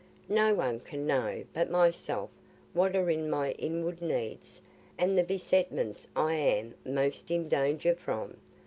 No 0.29 0.55
one 0.55 0.79
can 0.79 1.05
know 1.05 1.43
but 1.53 1.69
myself 1.69 2.31
what 2.73 2.95
are 2.95 3.05
my 3.17 3.51
inward 3.51 4.01
needs, 4.01 4.59
and 4.97 5.15
the 5.15 5.23
besetments 5.23 6.07
I 6.15 6.33
am 6.33 6.73
most 6.83 7.29
in 7.29 7.47
danger 7.47 7.93
from. 7.93 8.37